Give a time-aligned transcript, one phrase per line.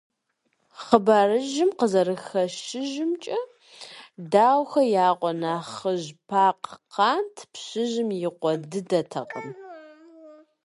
[0.81, 3.39] Хъыбарыжьым къызэрыхэщыжымкӏэ,
[4.31, 9.49] Даухэ я къуэ нэхъыжь Пакъ– къант, пщыжьым и къуэ дыдэтэкъым.